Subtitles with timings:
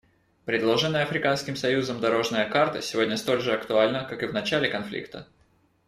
[0.45, 5.27] Предложенная Африканским союзом «дорожная карта» сегодня столь же актуальна, как и в начале конфликта.